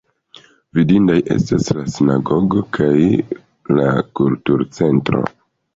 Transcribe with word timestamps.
Vidindaj 0.77 1.17
estas 1.35 1.69
la 1.81 1.85
Sinagogo 1.97 2.65
kaj 2.79 2.91
la 3.79 3.87
Kulturcentro. 4.21 5.29